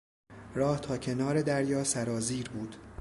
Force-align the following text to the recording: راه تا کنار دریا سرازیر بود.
راه 0.55 0.79
تا 0.81 0.97
کنار 0.97 1.41
دریا 1.41 1.83
سرازیر 1.83 2.49
بود. 2.49 2.75